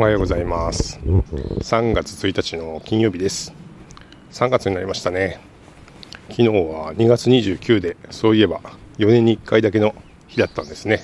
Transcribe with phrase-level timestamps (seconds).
[0.00, 0.98] おはようございます。
[0.98, 3.52] 3月1日の金曜日です。
[4.30, 5.38] 3月になりましたね。
[6.30, 8.62] 昨日は2月29でそういえば
[8.96, 9.94] 4年に1回だけの
[10.26, 11.02] 日だったんですね。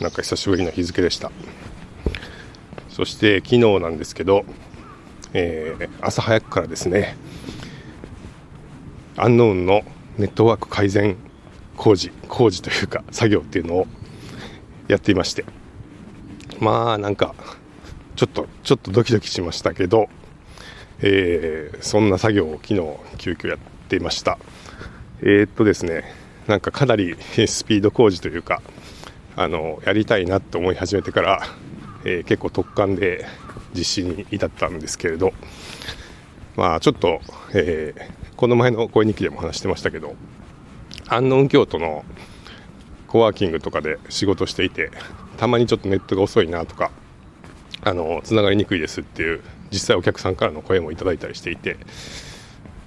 [0.00, 1.30] なんか久しぶりの日付でした。
[2.88, 4.46] そして昨日なんですけど、
[5.34, 7.18] えー、朝早くからですね
[9.18, 9.82] アンノーンの
[10.16, 11.18] ネットワーク改善
[11.76, 13.86] 工事工事というか作業っていうのを
[14.88, 15.44] やっていまして。
[16.58, 17.34] まあなんか
[18.16, 20.08] ちょっとちょっとドキドキしましたけど、
[21.00, 22.80] えー、そんな作業を昨日
[23.18, 24.38] 急遽やっていました。
[25.20, 26.04] えー、っとですね
[26.46, 28.62] なんかかなりスピード工事というか
[29.36, 31.42] あのやりたいなと思い始めてから、
[32.04, 33.26] えー、結構突貫で
[33.74, 35.32] 実施に至ったんですけれど
[36.56, 37.20] まあちょっと、
[37.54, 40.14] えー、この前の声日記でも話してましたけど
[41.08, 42.04] 安納京都の
[43.08, 44.90] コワーキングとかで仕事していて
[45.36, 46.90] たまにちょっとネットが遅いなとか
[47.84, 51.76] あのつながりにくいですっていう実際お客さんからの声もいただいたりしていて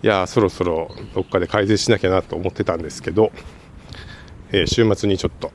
[0.04, 3.32] いやそろそろどっかで改善しなきゃなと思ってたんですけど、
[4.52, 5.52] えー、週末にちょっと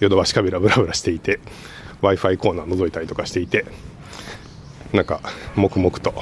[0.00, 1.40] ヨドバシカメラブラブラしていて
[2.00, 3.64] w i f i コーナー覗いたりとかしていて
[4.92, 5.20] なんか
[5.56, 6.14] 黙々と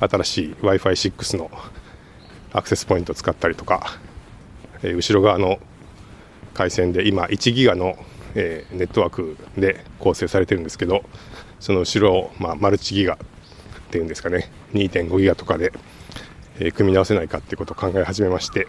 [0.00, 1.50] 新しい w i f i 6の
[2.52, 3.98] アクセスポイントを使ったりとか、
[4.82, 5.58] えー、後ろ側の
[6.54, 7.96] 回線で今1ギガの、
[8.34, 11.04] えー、ネットワークで構成されてるんですけど
[11.60, 13.18] その後ろを、まあ、マルチギガっ
[13.90, 15.72] ていうんですかね2.5ギガとかで、
[16.58, 18.66] えー、組み直せないかっていうことを考え始めまして、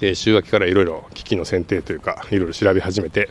[0.00, 3.30] で週明けからいろいろ機器の選定というかいろいろ調べ始めて、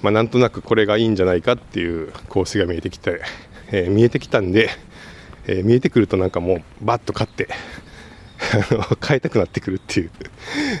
[0.00, 3.20] まあ、なんとなくこれがいいんじゃないかっていう構成が見えてきて、
[3.70, 4.70] えー、見えてきたんで、
[5.46, 7.48] え見えてくるとなんかもうバッと買って
[9.06, 10.10] 変えたくなってくるっていう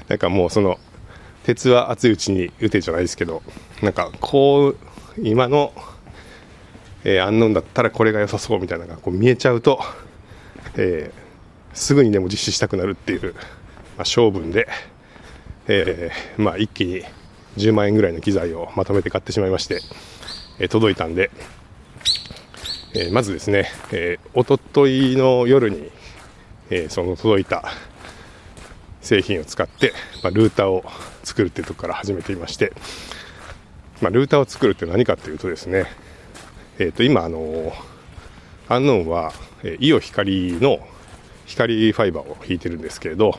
[0.08, 0.78] なんかもうその
[1.46, 3.40] 鉄は熱いうちに打てじゃないですけど
[3.80, 4.76] なんかこう
[5.22, 5.72] 今の、
[7.04, 9.78] えー、アンノンだったらこれが良さそうみたいなのがこう見えちゃうと、
[10.76, 13.32] えー、すぐにでも実施したくなるっていう、
[13.96, 14.66] まあ、性分で、
[15.68, 17.02] えー、まあ、一気に
[17.58, 19.80] 10万円ぐらいの機材をまとめて買ってしまいまして、
[20.58, 21.30] え届いたんで、
[22.92, 25.90] えまずですね、えー、おとといの夜に、
[26.70, 27.64] えその届いた
[29.06, 30.84] 製品を使って、まあ、ルーターを
[31.24, 32.72] 作るっていうところから始めていまして、
[34.02, 35.86] まあ、ルーターを作るって何かというとですね、
[36.78, 37.72] えー、と今あの
[38.68, 40.80] アンノーンは、えイオ光の
[41.46, 43.38] 光ファイバーを引いてるんですけれど、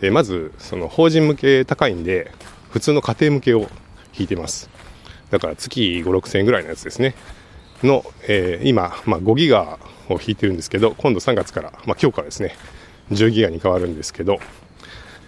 [0.00, 2.30] え、まずその法人向け高いんで
[2.70, 3.68] 普通の家庭向けを
[4.16, 4.70] 引いてます。
[5.30, 7.14] だから月5 6千円ぐらいのやつですね。
[7.82, 9.78] の、えー、今、まあ、5ギガ
[10.08, 12.54] を引いてるんですけど今度3月から、まあ、今日からですね
[13.10, 14.38] 10ギガに変わるんですけど、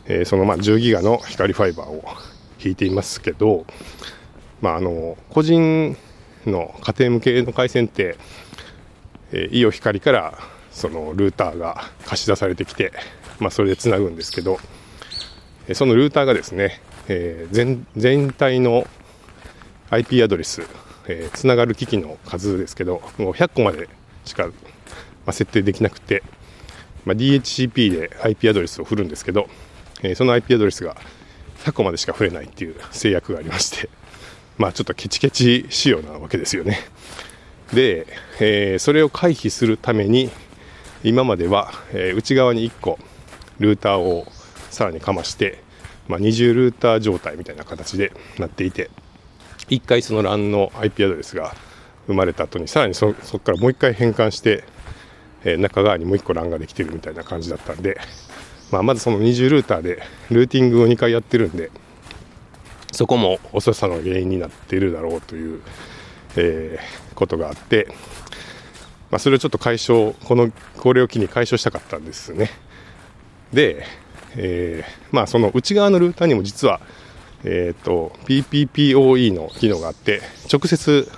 [0.09, 2.05] えー、そのまあ10ギガの光ファイバーを
[2.65, 3.67] 引いていますけど、
[4.61, 5.97] まあ、あの個人
[6.47, 8.17] の家庭向けの回線って、
[9.33, 10.39] えー、イオ光から
[10.71, 12.93] そのルーターが貸し出されてきて、
[13.39, 14.59] まあ、それでつなぐんですけど、
[15.69, 18.87] えそのルーターがですね、えー、全全体の
[19.91, 20.62] IP アドレス、
[21.09, 23.88] えー、つながる機器の数ですけどもう100個まで
[24.25, 24.53] しか、ま
[25.27, 26.23] あ、設定できなくて、
[27.05, 29.49] まあ、DHCP で IP アドレスを振るんですけど
[30.02, 30.96] えー、その IP アドレスが
[31.64, 33.88] 100個までしか増えないっていう制約がありまして、
[34.58, 36.80] まあちょっとケチケチ仕様なわけですよね。
[37.72, 38.06] で、
[38.40, 40.30] えー、それを回避するために、
[41.02, 42.98] 今までは、えー、内側に1個
[43.58, 44.30] ルーターを
[44.70, 45.62] さらにかまして、
[46.08, 48.90] まあ、二重ルーター状態みたいな形でなっていて、
[49.68, 51.54] 1回その LAN の IP アドレスが
[52.06, 54.64] 生まれた後に、さらにそこからもう1回変換して、
[55.44, 57.98] えー、中側にもう1個 LAN ができてるみたいな感じだったんで、
[58.71, 61.71] まあ、まずその二重ルーターでルーティングを2回やってるんで
[62.93, 65.60] そこも遅さの原因になっているだろうという、
[66.37, 67.88] えー、ことがあって、
[69.10, 72.50] まあ、それをちょっと解消このこれを機に解消したかったんですね。
[73.53, 73.84] で、
[74.37, 76.81] えー、まあ、その内側のルーターにも実は、
[77.44, 81.11] えっーと、PPPoE の機能があって直接、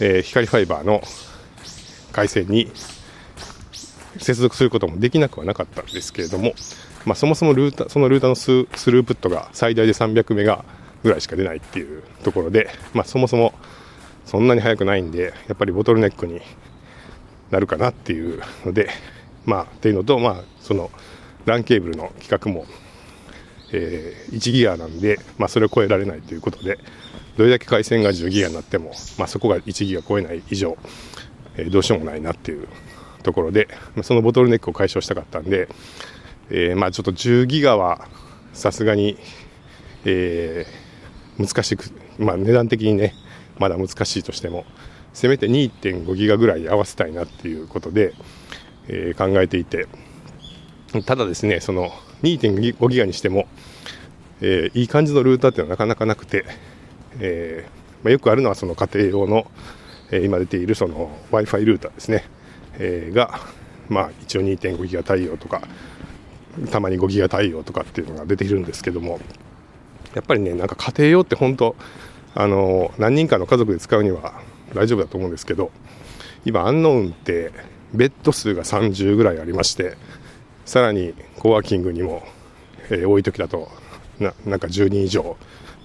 [0.00, 1.02] えー、光ファイバーの
[2.12, 2.70] 回線に
[4.18, 6.54] 接続することもできなくはなかったんですけれども、
[7.04, 10.64] まあ、そもそもルータそのルーターのススループットが最大で300メガ
[11.02, 13.54] ぐらいしか出ないっていうところで、まあ、そもそも
[14.24, 16.40] そんなに速くないんでやっぱりボトルネックに
[17.50, 18.90] なるかなっていうので、
[19.46, 20.90] まあ、っていうのと、まあ、その
[21.46, 22.66] LAN ケーブルの規格も、
[23.72, 26.78] えー、1ギガなんで、まあ、それを超えられないということで
[27.38, 30.76] どれだけ回線が10ギガになっても、まあ、そこが1ギガ超えない以上、
[31.56, 32.68] えー、どうしようもないなっていう
[33.22, 33.68] ところで、
[34.02, 35.68] そのボトルネックを解消したかったんで、
[36.50, 38.08] えー、まあちょっと10ギガは
[38.52, 39.16] さすがに、
[40.04, 43.14] えー、難しく、まあ値段的にね、
[43.58, 44.64] まだ難しいとしても、
[45.18, 48.14] せめて2.5ギガぐらい合わせたいなっていうことで、
[48.86, 49.88] えー、考えていて
[51.06, 51.90] ただですねその
[52.22, 53.48] 2.5ギガにしても、
[54.40, 56.44] えー、いい感じのルーターっていうのはなかなかなくて、
[57.18, 59.50] えー、まあ、よくあるのはその家庭用の、
[60.10, 62.24] え今出ているその w i f i ルーターですね、
[62.74, 63.40] えが、
[63.88, 65.62] まあ、一応2.5ギガ対応とか
[66.70, 69.20] たまに5ギガ対応とかっていうのが出ているんですけども
[70.14, 71.76] やっぱりねなんか家庭用って本当
[72.34, 74.40] あの何人かの家族で使うには
[74.74, 75.70] 大丈夫だと思うんですけど
[76.44, 77.52] 今アンノーンって
[77.92, 79.96] ベッド数が30ぐらいありまして
[80.64, 82.22] さらにコワーキングにも、
[82.90, 83.68] えー、多い時だと
[84.18, 85.36] ななんか10人以上、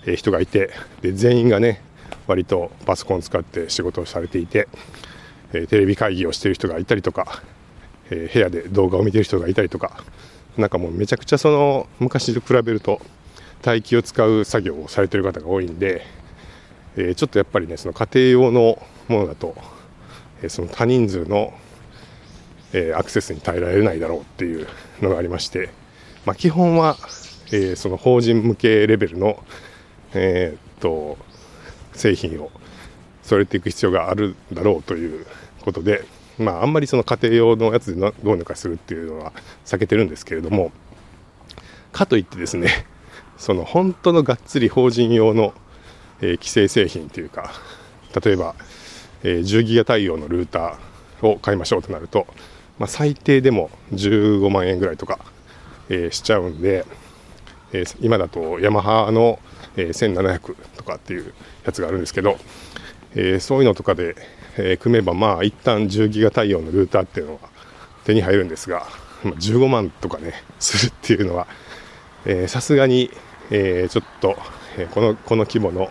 [0.05, 0.71] えー、人がいて
[1.01, 1.81] で全員がね
[2.27, 4.67] 割とパソコン使って仕事をされていて、
[5.53, 7.41] え、テレビ会議をしている人がいたりとか、
[8.09, 10.03] え部屋で動画を見ている人がいたりとか
[10.57, 13.01] なんかもうめちゃくちゃその昔と比べると
[13.65, 16.05] 待機を使う作業をされている方が多いんで、
[16.97, 18.77] え、ちょっとやっぱりねその家庭用の
[19.07, 19.55] ものだと、
[20.41, 21.53] え、その多人数の、
[22.73, 24.67] え、アクセスに耐えられないだろうっていう
[25.01, 25.69] のがありまして、
[26.25, 26.97] まあ、基本は、
[27.53, 29.41] えその法人向けレベルの、
[30.13, 31.17] えっと
[31.93, 32.51] 製品を
[33.23, 35.25] 揃えていく必要があるだろうという
[35.61, 36.05] ことで、
[36.37, 39.33] まあ、あんまりその家庭用のやつでどうにかするっていうのは
[39.65, 40.71] 避けてるんですけれども
[41.91, 42.85] かといってですね
[43.37, 45.53] その本当のがっつり法人用の、
[46.21, 47.51] えー、既製製品というか
[48.23, 48.55] 例えば、
[49.23, 52.27] えー、10ギガ対応のルーターを買いましょうとなると、
[52.77, 55.19] まあ、最低でも15万円ぐらいとか、
[55.89, 56.85] えー、しちゃうんで、
[57.71, 59.39] えー、今だとヤマハの、
[59.77, 61.33] えー、1700とかっていう
[61.65, 62.37] やつがあるんですけど、
[63.15, 64.15] えー、そういうのとかで、
[64.57, 67.39] えー、組めばまあ一旦10ギガ対応のルーターっていうのは
[68.03, 68.85] 手に入るんですが、
[69.23, 71.47] まあ、15万とかねするっていうのは
[72.47, 73.11] さすがに、
[73.51, 74.35] えー、ちょっと、
[74.77, 75.89] えー、このこの規模の、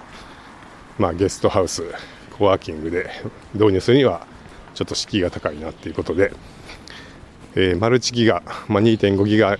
[0.99, 1.85] まあ、ゲストハウス
[2.39, 3.11] コワーキングで
[3.55, 4.27] 導入するには
[4.75, 6.33] ちょっと敷居が高いなっていうことで、
[7.55, 9.59] えー、マルチギガ、まあ、2.5ギガ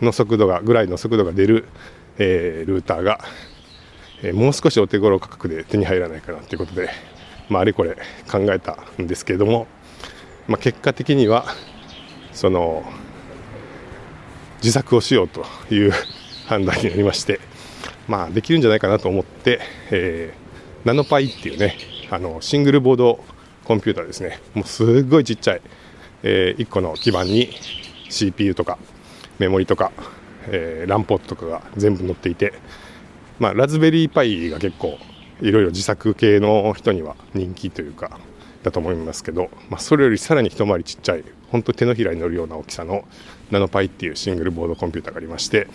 [0.00, 1.66] の速度がぐらいの速度が出る、
[2.18, 3.20] えー、ルーターが、
[4.22, 6.90] え、もう少しお手頃価格で手に入らないかなということで、
[7.48, 7.96] まあ、あれこれ
[8.30, 9.66] 考えたんですけれども、
[10.48, 11.46] まあ、結果的には
[12.32, 12.84] その
[14.58, 15.92] 自作をしようという
[16.46, 17.40] 判断になりまして、
[18.08, 19.60] まあ、できるんじゃないかなと思って、
[19.90, 21.76] えー、ナノパイっていうね
[22.10, 23.24] あのシングルボード
[23.64, 24.40] コンピューターですね。
[24.54, 25.60] もうすごいちっちゃい、
[26.22, 27.50] えー、1個の基板に
[28.08, 28.78] CPU とか
[29.40, 29.90] メモリとか、
[30.46, 32.52] えー、ランポートとかが全部載っていて、
[33.38, 34.98] まあ、ラズベリーパイが結構
[35.40, 38.18] いろいろ自作系の人には人気というか
[38.62, 43.04] だと思いますけど、まあ、それよりさらに一回りちっちゃい本当手のひらに乗るような大きさの
[43.50, 45.68] ナノパイっていうシングルボードコンピューターがありまして、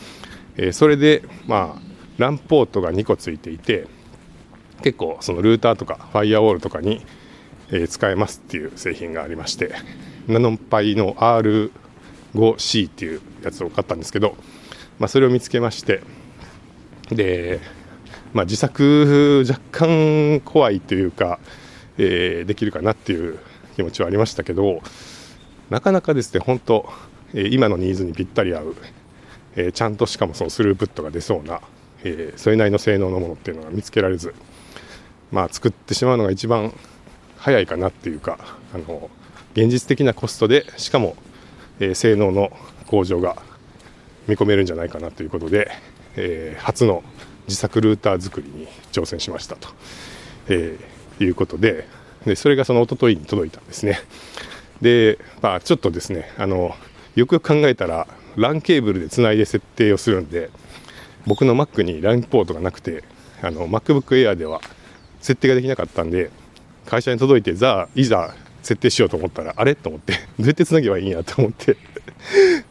[0.58, 1.82] えー、それでまあ
[2.18, 3.88] ランポートが2個ついていて
[4.84, 7.06] 結構そのルーターとかファイアウォールとかに、
[7.72, 9.74] え、使えますっていう製品がありまして
[10.28, 14.36] ナノパイの R5C っていうやつを買ったんですけど、
[15.00, 16.02] まあ、それを見つけまして
[17.16, 17.60] で、
[18.34, 21.40] まあ、自作若干怖いというか、
[21.98, 23.40] えー、できるかなっていう
[23.76, 24.82] 気持ちはありましたけど
[25.70, 26.90] なかなかですね本当、
[27.34, 28.76] え、今のニーズにぴったり合う、
[29.56, 31.62] え、ちゃんとしかもそのスループットが出そうな、
[32.04, 34.34] えそれなりの性能のものっていうのが見つけられず
[35.32, 36.74] まあ作ってしまうのが一番
[37.38, 38.38] 早いかなっていうか
[38.74, 39.10] あの
[39.54, 41.16] 現実的なコストでしかも、
[41.80, 42.52] え性能の
[42.88, 43.42] 向上が
[44.28, 45.72] 見込めるんじゃないかなということで、
[46.16, 47.04] え初の
[47.48, 49.70] 自作ルーター作りに挑戦しましたと、
[50.50, 50.78] え
[51.20, 51.88] いうことで
[52.26, 54.00] でそれがその一昨日に届いたんですね。
[54.82, 56.76] で、まあ、ちょっとですねあの
[57.16, 60.50] よくよく考えたら LAN ケーブルでつないで設定をするんで
[61.28, 63.04] 僕の Mac に LAN ポートがなくて
[63.42, 64.62] あの MacBook Air では
[65.20, 66.32] 設定ができなかったんで
[66.86, 69.76] 会社に届いてざいざ設定しようと思ったらあれ？
[69.76, 71.24] と思ってどうやってつなげばいいんや？
[71.24, 71.78] と思って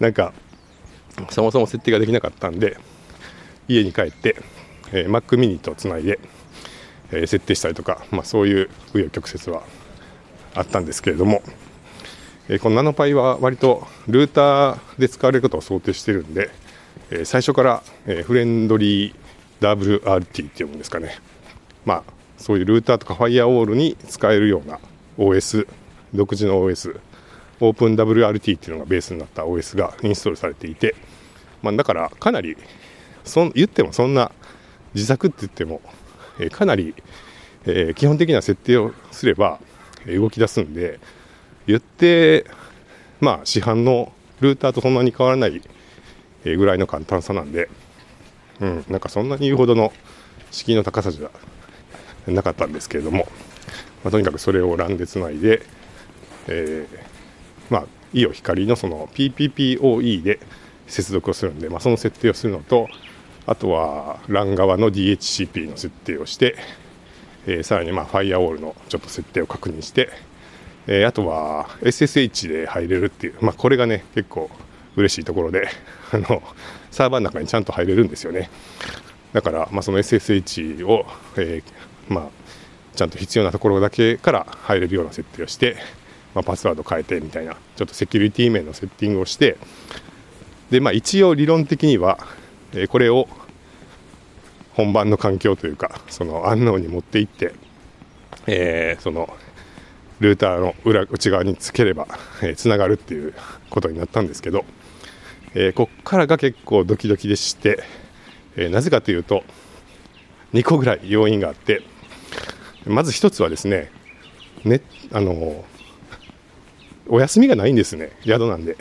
[0.00, 0.32] なんか
[1.30, 2.76] そもそも設定ができなかったんで
[3.72, 4.36] 家に帰って、
[4.92, 6.18] えー、Mac mini とつないで
[7.12, 9.62] え設定したりとか、まあ、そういう紆余曲折は
[10.54, 11.42] あったんですけれども、
[12.48, 16.50] えこのナノパイは割とルーターで使われることを想定してるんで、
[17.10, 19.14] え最初から、えフレンドリー
[19.60, 21.18] WRT っていうんですかね、
[21.84, 22.02] まあ、
[22.36, 24.78] そういうルーターとかファイアウォールに使えるような
[25.18, 25.68] OS
[26.14, 26.98] 独自の OS
[27.60, 30.94] オープン WRT っていうのがベースになった OS がインストールされていて、
[31.62, 32.56] まあ、だからかなり
[33.24, 34.32] そん言ってもそんな
[34.94, 35.80] 自作って言っても
[36.38, 36.94] えかなり、
[37.66, 39.60] え基本的な設定をすれば
[40.06, 40.98] え動き出すんで
[41.66, 42.46] 言って
[43.20, 45.60] まあ市販のルーターとそんなに変わらない
[46.44, 47.68] ぐらいの簡単さなんで、
[48.60, 49.92] うん、なんかそんなに言うほどの
[50.50, 51.30] 敷居の高さじゃ
[52.30, 53.28] なかったんですけれども、
[54.02, 55.62] まあ、とにかくそれを LAN でつないで、
[56.48, 60.40] えー、まあ、イオ光のその PPPoE で
[60.86, 62.88] 接続をするんで、まあ、その設定をするのと、
[63.46, 66.56] あとは LAN 側の DHCP の設定をして、
[67.46, 70.10] えー、さらにまあファイアウォールのちょっと設定を確認して、
[70.86, 74.50] えー、あとは SSH で入れるっていう、まあ、これがね結構
[74.96, 75.68] 嬉しいところで
[76.12, 76.42] あの
[76.90, 78.50] サーバーの中にちゃんと入れるんですよね。
[79.32, 81.06] だから、まあ、その SSH を、
[81.36, 82.28] えー、まあ、
[82.96, 85.76] ちゃんと必要なところだけから入れるような設定をして、
[86.34, 89.56] まあ、パスワード変えてみたいなちょっとセキュリティ面のセッティングをして
[90.70, 92.18] で、まあ、一応理論的には、
[92.74, 93.28] え、これを
[94.74, 97.54] 本番の環境というかその安納に持っていって、
[98.46, 99.28] えー、その
[100.20, 102.06] ルーターの裏内側につければ
[102.56, 103.34] つな、えー、がるっていう
[103.70, 104.64] ことになったんですけど、
[105.54, 107.82] えー、こっからが結構ドキドキでして、
[108.56, 109.42] え、なぜかというと
[110.52, 111.82] 2個ぐらい要因があって
[112.86, 113.90] まず1つはですね
[114.64, 114.80] ね
[115.12, 115.64] あの
[117.08, 118.76] お休みがないんですね宿なんで。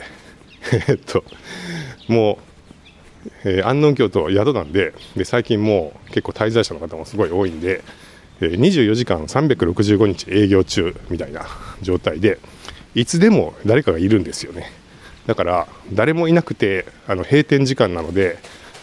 [0.88, 1.24] えっと
[2.06, 2.49] もう、
[3.44, 7.82] えー、安納京都宿なんでで最近もう結構滞在者の方もすごい多いんで
[8.40, 11.46] え24時間365日営業中みたいな
[11.82, 12.38] 状態で
[12.94, 14.72] いつでも誰かがいるんですよね。
[15.26, 18.38] だから誰もいなくてあの閉店時間なので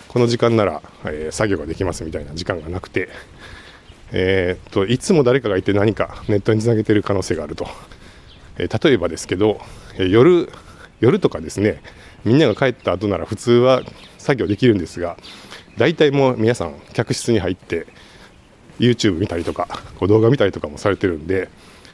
[0.08, 3.10] この時間なら、えー、作業ができますみたいな時間がなくて、
[4.12, 7.68] えー、といつも誰かがいて何かネットにつなげてる可能性があると、
[8.58, 9.60] えー、例えばですけど、
[9.98, 10.50] え、夜
[11.02, 11.82] 夜とかですね
[12.24, 13.82] みんなが帰った後なら普通は
[14.28, 15.16] 作業できるんですが
[15.78, 17.88] 大体もう皆さん客室に入って
[18.78, 19.68] YouTube 見たりとか
[19.98, 21.48] こう動画見たりとかもされてるんで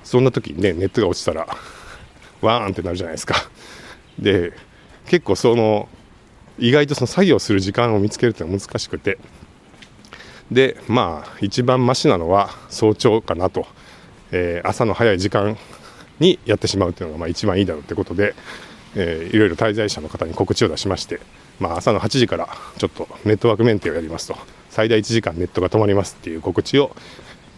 [0.03, 1.47] そんな時にねネットが落ちたら
[2.41, 3.35] ワーンってなるじゃないですか。
[4.19, 4.51] で
[5.05, 5.87] 結構その
[6.57, 9.19] 意外とその作業する時間を見つけるってのは難しくて。
[10.51, 13.65] でまあ一番マシなのは早朝かなと、
[14.31, 15.57] えー、朝の早い時間
[16.19, 18.35] にやってしまうっていうのがまあ一番いいだろうってことで、
[18.95, 21.21] えー、いろいろ滞在者の方に告知を出しまして、
[21.59, 24.37] まあ、朝の8時からちょっとネットワークメンテをやりますと。
[24.69, 26.95] 最大1時間ネットが止まりますっていう告知を、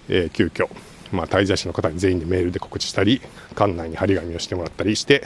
[0.10, 0.68] えー、急遽
[1.12, 3.22] まあ、滞在者の方に全員でメールで告知したり
[3.56, 5.24] 館内に張り紙をしてもらったりして、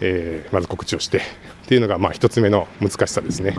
[0.00, 1.20] えー、まず告知をしてっ
[1.66, 3.56] ていうのがまあ1つ目の難しさですね、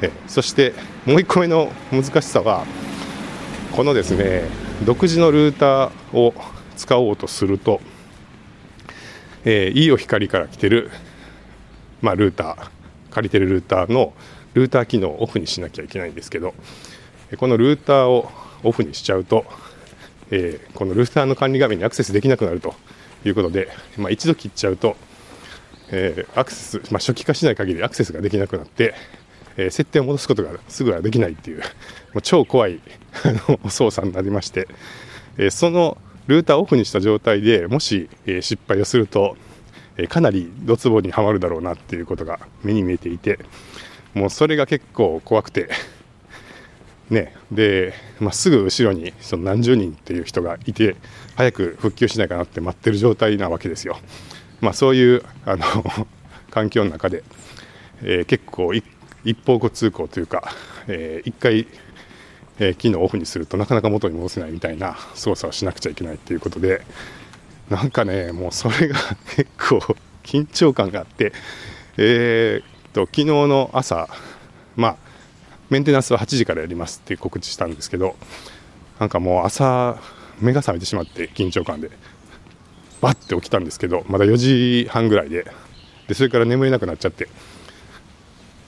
[0.00, 0.72] えー、そして
[1.04, 2.64] もう1個目の難しさは
[3.72, 4.42] このですね
[4.84, 6.34] 独自のルーターを
[6.76, 7.80] 使おうとすると、
[9.44, 10.90] えー、いいお光から来てる、
[12.00, 12.75] まあ、ルーター。
[13.16, 14.12] 借りてるルーターの
[14.52, 16.54] ルーター機能をオフにしなきゃいけないんですけど
[17.38, 18.30] このルーターを
[18.62, 19.46] オフにしちゃうと、
[20.30, 22.74] えー、このルーターの管理画面にアクセスできなくなると
[23.24, 24.96] いうことで、まあ、一度切っちゃうと、
[25.90, 28.94] えー、アクセス、まあ、初期化しない限りアクセスができなくなって、
[29.56, 31.64] えー、設定を戻すことがすぐはできないっていう、も
[32.16, 32.80] う超怖い
[33.70, 34.68] 操作になりまして、
[35.38, 39.36] えそのルーターをオフにした状態でもし、え失敗をすると、
[39.98, 43.38] えかなりドツボにはまるだろうなっていうことが目に見えていて、
[44.14, 45.68] もうそれが結構怖くて
[47.10, 50.96] ねで、まあ、すぐ後ろにその何十人っていう人がいて
[51.36, 53.98] 早く復旧しないかなって待ってる状態なわけですよ。
[54.62, 55.64] まあ、そういうあの
[56.50, 57.22] 環境の中で、
[58.02, 58.84] えー、結構一
[59.44, 60.50] 方向通行というか、
[60.88, 61.66] えー、一回、
[62.58, 66.82] えー、機能をオフにするとなかなか元に戻せないみたいな操作をしなくちゃいけないっていうことで
[67.70, 68.96] なんかねもうそれが
[69.34, 69.80] 結構
[70.22, 71.32] 緊張感があって、
[71.96, 74.08] えー、と昨日の朝、
[74.74, 74.96] まあ、
[75.70, 78.16] メンテナンスは8時からやりますって告知したんですけど、
[78.98, 79.98] なんかもう朝、
[80.40, 81.90] 目が覚めてしまって、緊張感で、
[83.00, 85.46] バッて起きたんですけど、まだ4時半ぐらいで、
[86.08, 87.28] でそれから眠れなくなっちゃって、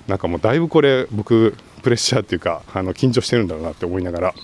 [0.07, 4.35] なんかもうだいぶこれ、僕、プレッシャーっていうか、あの緊張してるんだろうなって思いながら、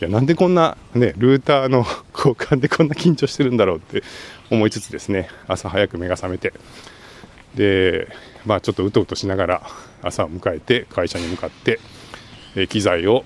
[0.00, 1.84] いやなんでこんな、ね、ルーターの
[2.16, 4.02] 交換でこんな緊張してるんだろうって
[4.50, 6.54] 思いつつですね、朝早く目が覚めて、
[7.54, 8.08] で、
[8.46, 9.62] まあ、ちょっとうとうとしながら
[10.02, 11.80] 朝を迎えて会社に向かって、
[12.56, 13.24] え機材を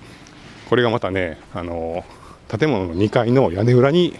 [0.69, 2.03] これがまたね、あの
[2.49, 4.13] 建物の2階の屋根裏に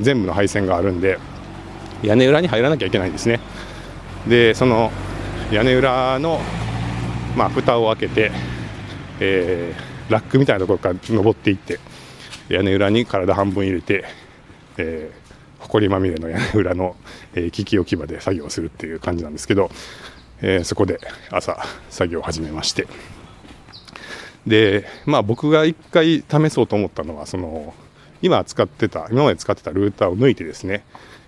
[0.00, 1.18] 全部の配線があるんで
[2.02, 3.38] 屋根裏に入らなきゃいけないんですね。
[4.26, 4.90] でその
[5.52, 6.40] 屋根裏の、
[7.36, 8.32] まあ、蓋を開けて、
[9.20, 9.74] え、
[10.08, 11.80] ラックみたいなところから登っていって
[12.48, 14.04] 屋根裏に体半分入れて、
[14.78, 15.24] えー
[15.68, 16.96] 埃まみれの屋根裏の、
[17.34, 19.70] えー、機器置き場で作業するっていう感じなんですけど、
[20.40, 22.86] えー、そこで朝作業を始めまして。
[24.46, 27.72] でまあ僕が1回試そうと思ったのはその
[28.20, 30.84] 今使ってた今まで使ってたルーターを抜いてですね、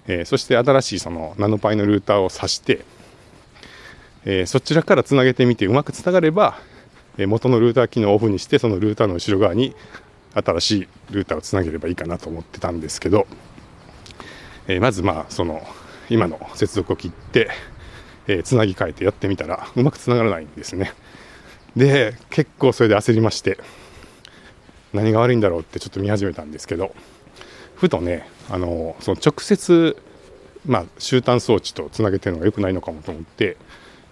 [0.06, 2.85] えー、そして新しいそのナノパイのルーターを挿して、
[4.26, 6.59] えー、そちらからつなげてみてうまくつながれば、
[7.18, 9.75] え、元のルーター機能をオフにしてそのルーターの後ろ側に
[10.35, 13.26] 新しいルーターをつなげればいいかなと思ってたんですけど、
[14.68, 15.62] え、まずまあその
[16.11, 17.50] 今の接続を切って、
[18.26, 20.92] えー、つなぎ替えてやってみたらうまくつながらないんですね。
[21.76, 23.58] で結構それで焦りまして
[24.92, 26.94] 何が悪いんだろうってちょっと見始めたんですけど
[27.75, 29.96] ふとねあのその直接
[30.66, 33.56] まあ、終端装置とつなげてるのが良くないのかもと思って、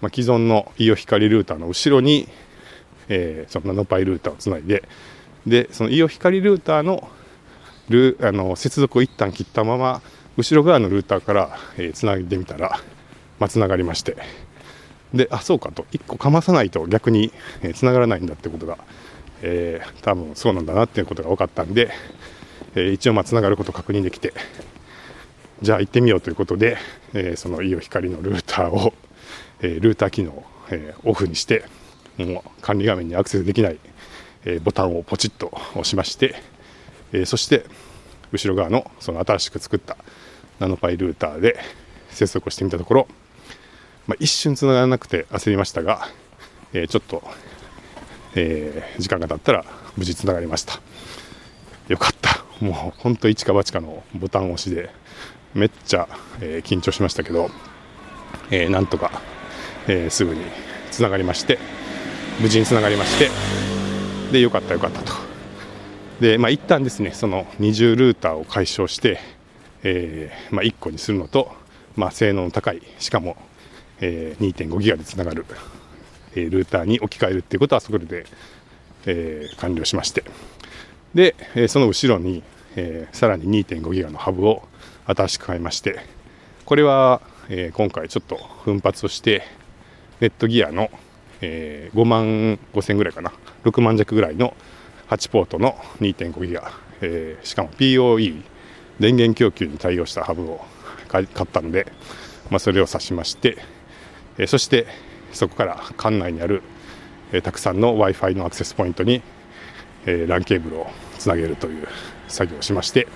[0.00, 2.28] まあ、既存のイオ光ルーターの後ろに、
[3.08, 4.88] えー、そのナノパイルーターをつないで。
[5.46, 7.08] でそのイオ光ルーターの
[7.90, 10.00] ルあの接続を一旦切ったまま
[10.38, 12.80] 後ろ側のルーターから、えー、つないでみたら、
[13.38, 14.16] まあ、つながりまして。
[15.12, 15.86] であそうかと。
[15.92, 17.32] 1個かまさないと逆に、
[17.62, 18.78] えー、つながらないんだってことが、
[19.42, 21.90] えー、多分そうなんだなっていうことが分かったんで、
[22.74, 24.32] えー、一応まあつながること確認できて。
[25.62, 26.76] じゃあ行ってみようということで、
[27.14, 28.92] えー、そのイオ光のルーターを、
[29.60, 31.64] えー、ルーター機能を、えー、オフにして
[32.18, 33.78] もう管理画面にアクセスできない、
[34.44, 36.36] えボタンをポチッと押しまして、
[37.12, 37.64] えそして
[38.32, 39.96] 後ろ側のその新しく作った
[40.58, 41.58] ナノパイルーターで
[42.10, 43.08] 接続をしてみたところ、
[44.06, 46.08] まあ、一瞬つながらなくて焦りましたが、
[46.72, 47.22] えちょっと、
[48.34, 49.64] え時間が経ったら
[49.96, 50.80] 無事つながりました。
[51.88, 52.44] よかった。
[52.60, 54.90] もう本当一か八かのボタン押しで
[55.54, 56.08] めっちゃ、
[56.40, 57.50] え、緊張しましたけど、
[58.50, 59.22] えー、なんとか、
[59.86, 60.42] え、すぐに
[60.90, 61.58] つながりまして
[62.40, 63.30] 無事につながりまして。
[64.32, 65.12] でよかったよかったと。
[66.20, 69.18] でまあ一旦ですねその二重ルーターを解消して、
[69.82, 71.52] えーまあ、1個にするのと、
[71.96, 73.36] まあ、性能の高いしかも、
[74.00, 75.44] えー、2.5ギガでつながる、
[76.34, 78.26] えー、ルーターに置き換えるっていうことはそこで、
[79.06, 80.24] えー、完了しまして。
[81.14, 82.42] で、えー、その後ろに、
[82.76, 84.62] えー、さらに2.5ギガのハブを
[85.06, 86.00] 新しく買いまして
[86.64, 89.42] これは、えー、今回ちょっと奮発をして
[90.20, 90.90] ネットギアの、
[91.44, 93.32] えー、5万5000ぐらいかな。
[93.64, 94.56] 6万弱ぐらいの
[95.08, 96.72] 8ポートの2.5ギガ、
[97.02, 98.42] えー、しかも POE
[98.98, 100.64] 電源供給に対応したハブを
[101.08, 101.92] 買ったので、
[102.50, 103.58] まあ、それを指しまして、
[104.38, 104.86] えー、そして
[105.32, 106.62] そこから館内にある、
[107.32, 109.22] えー、たくさんの w i f i のアクセスポイントに、
[110.06, 110.86] えー、LAN ケーブルを
[111.18, 111.86] つなげるという
[112.28, 113.06] 作業をしまして、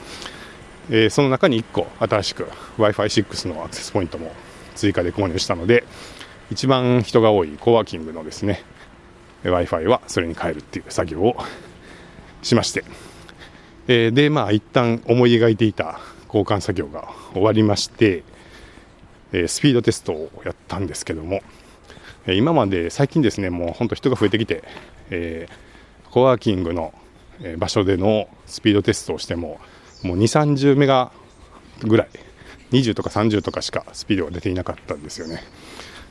[0.91, 2.43] えー、その中に1個新しく
[2.77, 4.33] w i f i 6のアクセスポイントも
[4.75, 5.85] 追加で購入したので
[6.51, 8.63] 一番人が多いコワーキングのですね
[9.45, 11.37] w i f i はそれに変えるっていう作業を
[12.43, 12.85] しまして、
[13.87, 18.25] えー、でまあ一旦思い描いていた交換作業が終わりまして、
[19.33, 21.41] えー、スピードテストをやったんですけども、
[22.27, 24.65] え今まで最近ですねもう本当人が増えてきて、
[25.11, 26.93] えー、コワーキングの
[27.59, 29.61] 場所でのスピードテストをしても
[30.03, 30.23] もう2、
[30.57, 31.13] 30メガ
[31.81, 32.09] ぐらい、
[32.71, 35.43] 20とか30とかしかスピードが出ていなかったんですよね。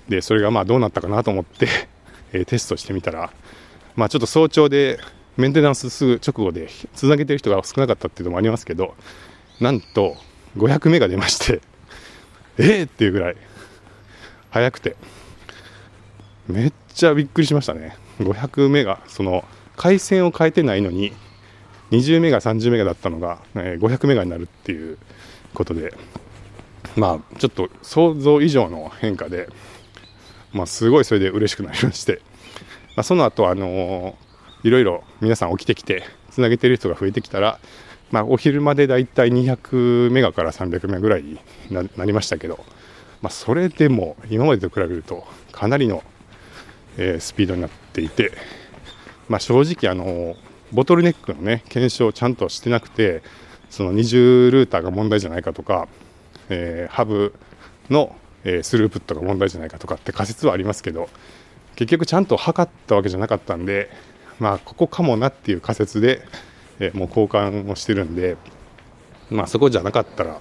[0.10, 1.68] で、それがまあどうなったかなと思って
[2.34, 3.32] えテストしてみたら、
[3.96, 5.00] まあちょっと早朝で
[5.38, 8.96] メンテナンスすぐ直後でつなげてる人が少なかったっていうのもありますけど、
[9.60, 10.16] なんと
[10.58, 11.62] 500メガ出まして、
[12.58, 13.36] えーっていうぐらい
[14.50, 14.96] 速くて、
[16.48, 17.96] めっちゃびっくりしましたね。
[18.20, 21.14] 500メガ、その回線を変えてないのに、
[21.92, 24.98] 20メガ、30メガだったのが、え、500メガになるっていう
[25.54, 25.94] ことで、
[26.96, 29.48] まあ、ちょっと想像以上の変化で、
[30.54, 32.22] まあ、すごいそれで嬉しくなりまして、
[32.96, 37.60] まあ、その後、あのー、いろいろ皆さん起きてきて、つなげてる人が増えてきたら、
[38.12, 42.64] まあ、お昼までだいたい200メガから300メガぐらいになりましたけど、
[43.22, 46.04] まあ、それでも今までと比べるとかなりの、
[46.98, 48.32] えー、スピードになっていて、
[49.28, 50.36] まあ、正直、あの、
[50.72, 53.24] ボトルネックのね検証をちゃんとしてなくて
[53.70, 55.88] その二重ルーターが問題じゃないかとか、
[56.50, 57.34] えー、ハブ
[57.90, 58.16] の、
[58.50, 61.10] え、スループットが問題じゃないかとかって仮説はありますけど
[61.76, 63.90] 結局ちゃんと測ったわけじゃなかったんで
[64.40, 66.22] まあここかもなっていう仮説で、
[66.80, 68.38] え、もう交換をしてるんで
[69.30, 70.40] まあそこじゃなかったら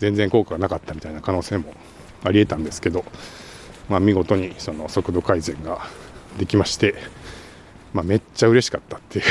[0.00, 1.72] 全然効果がなかったみたいな可能性も
[2.24, 3.04] ありえたんですけど、
[3.88, 5.86] まあ、見事にその速度改善が
[6.38, 6.94] できまして、
[7.92, 9.24] まあ、めっちゃ嬉しかったっていう。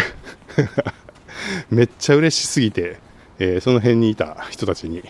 [1.71, 2.99] めっちゃ嬉しすぎて、
[3.39, 5.03] えー、その辺にいた人たちに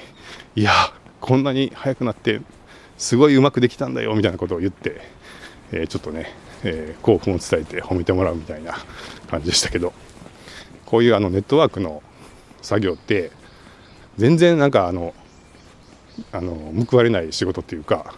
[0.56, 0.72] いや
[1.20, 2.42] こんなに速くなって
[3.00, 5.02] すごいうまくできたんだよみたいなことを言って、
[5.72, 8.78] えー、ちょっとね、えー、興奮を伝えて褒めてもらうみたいな
[9.32, 9.94] 感じでしたけど
[10.86, 12.04] こういうあのネットワークの
[12.62, 13.32] 作業って
[14.18, 15.16] 全然なんかあの
[16.32, 18.14] あの報われない仕事っていうか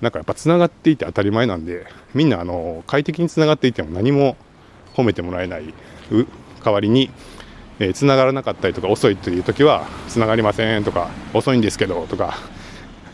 [0.00, 4.36] なんかやっぱつながっていて当たり前なんでみんなあの快適につながっていても何も
[4.94, 5.74] 褒めてもらえない
[6.62, 7.10] 代わりに
[7.80, 12.38] えー、繋がらなかったりとか遅いという時は繋がりませんとか遅いんですけどとか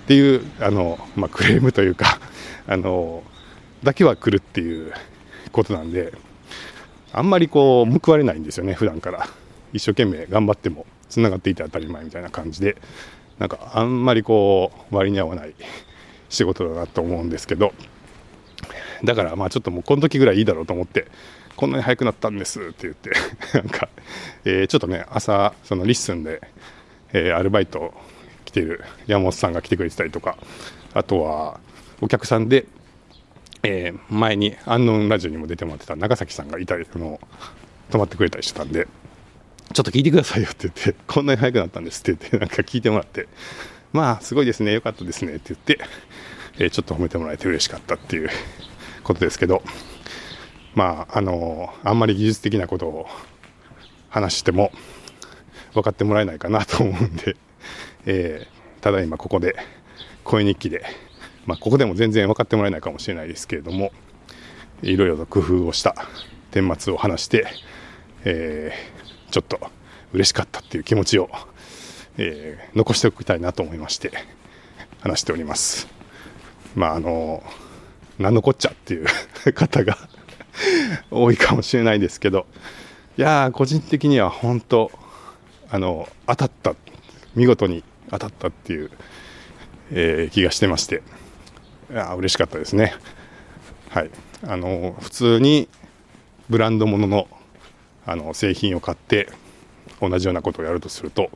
[0.07, 2.21] っていうあの、まあ、クレームというか
[2.69, 3.25] あの
[3.83, 4.93] だけは来るっていう
[5.51, 6.13] ことなんで
[7.13, 9.29] あんまりこう報われないんですよね普段から。
[9.73, 12.77] 一生懸命頑張ってもつながっていて当たり前みたいな感じで。
[13.39, 15.55] なんかあんまりこう割に合わない
[16.31, 17.75] 仕事だなと思うんですけど。
[19.05, 21.09] だからまあちょっともうこの時ぐらいいいだろうと思って
[21.57, 23.11] こんなに早くなったんですって言って
[23.53, 23.89] なんか、
[24.45, 26.41] えー、ちょっとね朝そのリッスンで、
[27.13, 27.93] えー、アルバイト
[28.57, 30.37] てる山本さんが来てくれてたりとか。
[30.97, 31.61] あとは
[32.01, 32.65] お客さんで、
[33.63, 37.21] えー、前にアンノンラジオにも出てもらってた長崎さんがいたりの
[37.91, 38.89] 泊まってくれたりしてたんで
[39.75, 43.29] ちょっと聞いてくださいよって言って こんなに早くなったんですって言ってなんか聞いてもらって
[43.93, 45.79] まあすごいですねよかったですねって言って、
[46.59, 48.31] えちょっと褒めてもらえて嬉しかったっていう
[49.05, 49.63] ことですけど
[50.75, 53.07] まああのあんまり技術的なことを
[54.09, 54.73] 話しても
[55.75, 57.37] 分かってもらえないかなと思うんで、
[58.07, 59.57] えー、ただいまここで
[60.25, 60.85] 声日記で、
[61.45, 63.93] まあ、ここでも全然分かってもらえないかもしれないですけれども
[64.83, 65.95] いろいろと工夫をした
[66.53, 67.47] 顛末を話して、
[68.25, 69.59] えー、ちょっと
[70.13, 71.29] 嬉しかったっていう気持ちを、
[72.17, 74.13] えー、残しておきたいなと思いまして
[75.01, 75.89] 話しております。
[76.75, 77.43] まああの
[78.19, 79.07] 何のこっちゃっていう
[79.53, 79.99] 方が
[81.11, 82.47] 多いかもしれないですけど
[83.19, 84.91] いや個人的には本当
[85.71, 86.75] あの当たった
[87.35, 88.91] 見事に当たったっていう、
[89.93, 91.03] えー、気がしてまして。
[91.91, 92.95] いや嬉しかったですね。
[93.91, 94.11] はい。
[94.47, 95.69] あの普通に
[96.49, 97.29] ブランド物の
[98.05, 99.29] あの製品を買って
[100.01, 101.31] 同じようなことをやるとすると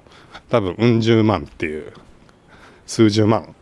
[0.50, 1.92] 多分うん十万っていう
[2.86, 3.56] 数十万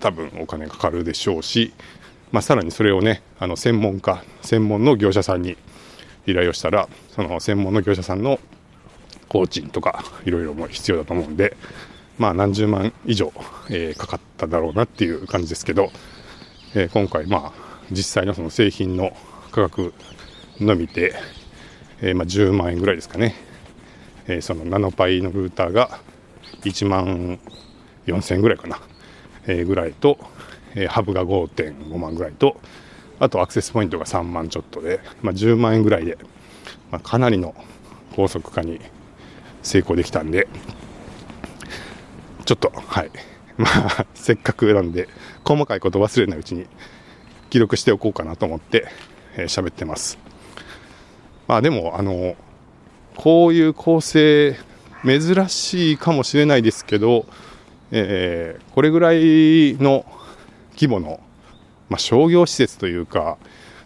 [0.00, 1.74] 多分お金かかるでしょうし
[2.32, 5.56] まあ、さらにそれをねあの専門家専門の業者さんに
[6.26, 8.40] 依頼をしたらその専門の業者さんの
[9.28, 11.56] 工賃とかいろいろも必要だと思うんで
[12.18, 13.32] まあ何十万以上、
[13.68, 15.90] えー、かかっただろうなっていう感じですけど、
[16.74, 17.52] えー、今回まあ
[17.90, 19.16] 実際のその製品の
[19.50, 19.94] 価格
[20.60, 21.14] のみで、
[22.00, 23.34] えー、まあ10万円ぐらいですかね、
[24.26, 26.00] えそのナノパイのルーターが
[26.62, 27.38] 1万
[28.06, 28.80] 4000円ぐらいかな、
[29.46, 30.18] えぐらいと
[30.76, 32.60] えハブが5.5万ぐらいと
[33.18, 36.18] あとアクセスポイントが3万ちょっとで、まあ、10万円ぐらいで、
[36.90, 37.54] まあ、かなりの
[38.14, 38.78] 高速化に
[39.62, 40.46] 成功できたんで
[42.46, 43.10] ちょっとはい。
[43.58, 45.08] まあせっかくなんで
[45.44, 46.66] 細かいこと忘れないうちに
[47.50, 48.86] 記録しておこうかなと思って
[49.36, 50.18] 喋、えー、ってます。
[51.48, 52.36] まあでもあの
[53.16, 54.56] こういう構成
[55.04, 57.26] 珍しいかもしれないですけど、
[57.90, 60.04] えー、これぐらいの
[60.74, 61.20] 規模の、
[61.88, 63.38] まあ、商業施設というか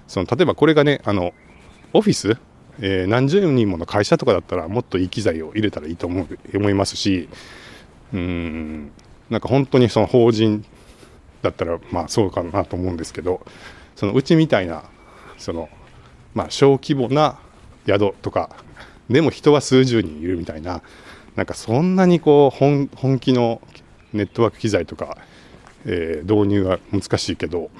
[0.08, 1.32] その例えばこれがねあの
[1.92, 2.36] オフィス、
[2.80, 7.28] えー、何十人もの会社とかだったらもっといい機材を入れたらいいと思う思いますし
[8.12, 8.90] うん。
[9.28, 9.40] なん。
[9.40, 10.64] か本当にその法人
[11.42, 12.96] だったらまあそうかなと思うん。
[12.96, 13.44] ですけど
[13.96, 14.84] そのうちみたいな
[15.38, 15.68] その
[16.34, 17.38] まあ小規模な
[17.86, 18.50] 宿とか
[19.08, 20.82] でも人は数十人いるみたいな
[21.36, 21.46] なん。
[21.46, 21.96] かそん。
[21.96, 23.60] なにこう本気の
[24.12, 25.16] ネットワーク機材とか
[25.86, 27.70] えー、導入は難しいけど、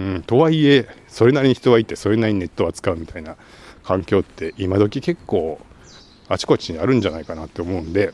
[0.00, 3.36] うん、とはいえそれなりに人はいてそれなりにネットは使うみたいな
[3.84, 5.60] 環境って今時結構
[6.28, 7.00] あちこちにあるん。
[7.00, 7.92] じゃないかなって思うん。
[7.92, 8.12] で、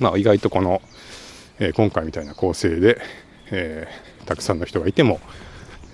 [0.00, 0.82] まあ、意外とこの、
[1.58, 3.00] えー、今回みたいな構成で、
[3.50, 5.20] えー、たくさんの人がいても、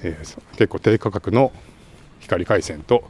[0.03, 1.53] えー、結構低価格の
[2.21, 3.05] 光回線と、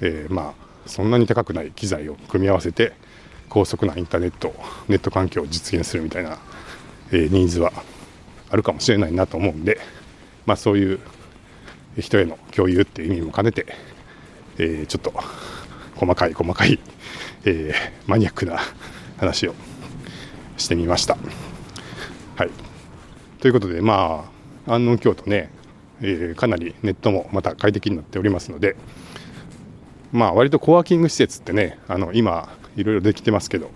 [0.00, 2.92] えまあそんなに高くない機材を組み合わせて
[3.48, 4.54] 高速なインターネット
[4.88, 6.38] ネット環境を実現するみたいな、
[7.12, 7.72] えニーズは
[8.50, 9.80] あるかもしれないなと思うんで、
[10.44, 11.00] まあ、そういう
[11.98, 13.66] 人への共有っていう意味も兼ねて、
[14.58, 15.12] え、ちょっと
[15.96, 16.78] 細かい細かい、
[17.44, 17.74] え、
[18.06, 18.58] マニアックな
[19.18, 19.54] 話を
[20.56, 21.16] してみました。
[22.36, 22.50] はい、
[23.40, 24.30] ということでま
[24.66, 25.50] あ安納京都ね、
[26.00, 28.76] えー、かなりネットもまた快適になっておりますので
[30.12, 33.70] まあ割とコワーキング施設ってねあの今いろいろできてますけど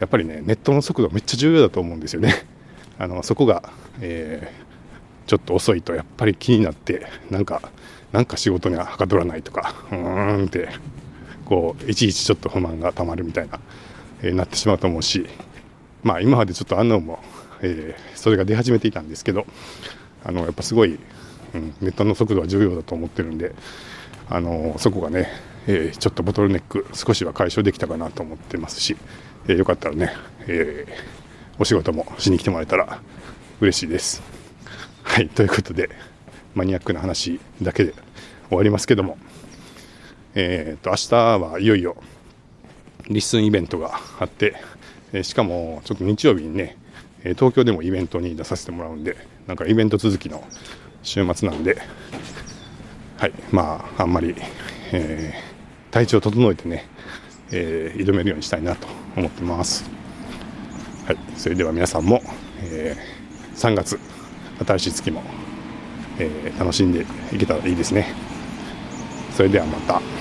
[0.00, 2.34] やっぱりねネットの速度めっちゃ重要だと思うんですよね。
[2.98, 3.62] あのそこが、
[4.00, 7.70] えー、ちょっと遅いとやっぱり気になってなんか
[8.12, 10.68] なんか仕事にははかどらないとかうーんって
[11.44, 13.60] こういちいちちょっと不満がたまるみたいな、
[14.22, 15.26] えー、なってしまうと思うし
[16.02, 17.18] まあ今までちょっとあんのも、
[17.60, 19.46] えー、それが出始めていたんですけど
[20.24, 20.98] あのやっぱすごい、
[21.54, 23.54] うん、ネットの速度は重要だと思ってるんで
[24.28, 25.28] あのそこがね、
[25.66, 28.96] えー、ちょっとボトルネック少しは解消できたかなと思ってますし、
[29.46, 30.12] えー、よかったらね、
[30.46, 30.86] え
[31.58, 33.00] お仕事もしに来てもらえたら
[33.60, 34.22] 嬉しいです。
[35.02, 35.90] はい、ということで、
[36.54, 37.94] マニアックな話だけで
[38.48, 39.18] 終わりますけども、
[40.36, 41.96] えっ、ー、と、明日はいよいよ
[43.08, 44.54] リッスンイベントがあって、
[45.12, 46.76] えしかもちょっと日曜日にね、
[47.24, 49.16] え東京でもイベントに出させてもらうんで、
[49.46, 50.44] なんかイベント続きの
[51.02, 51.78] 週末なんで、
[53.16, 54.34] はい、まあ、あんまり、
[54.92, 56.86] えー、体調を整えてね、
[57.50, 59.84] えー挑めるようにしたいなと思ってます。
[61.06, 62.22] はい、それでは皆さんも、
[62.62, 63.18] えー
[63.58, 63.98] 3月
[64.64, 65.22] 新しい月も、
[66.18, 68.14] えー楽しんでいけたらいいですね。
[69.34, 70.17] それではまた。